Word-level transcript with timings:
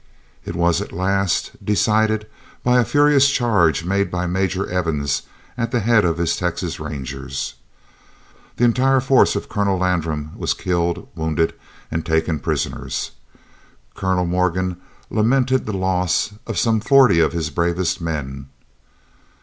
It 0.45 0.55
was 0.55 0.81
at 0.81 0.91
last 0.91 1.63
decided 1.63 2.25
by 2.63 2.79
a 2.81 2.85
furious 2.85 3.29
charge 3.29 3.85
made 3.85 4.09
by 4.09 4.25
Major 4.25 4.67
Evans 4.67 5.21
at 5.55 5.69
the 5.69 5.81
head 5.81 6.03
of 6.05 6.17
his 6.17 6.35
Texas 6.35 6.79
rangers. 6.79 7.53
The 8.55 8.63
entire 8.63 8.99
force 8.99 9.35
of 9.35 9.47
Colonel 9.47 9.77
Landram 9.77 10.35
was 10.35 10.55
killed, 10.55 11.07
wounded, 11.13 11.53
and 11.91 12.03
taken 12.03 12.39
prisoners. 12.39 13.11
Colonel 13.93 14.25
Morgan 14.25 14.77
lamented 15.11 15.67
the 15.67 15.77
loss 15.77 16.31
of 16.47 16.57
some 16.57 16.79
forty 16.79 17.19
of 17.19 17.33
his 17.33 17.51
bravest 17.51 18.01
men. 18.01 18.49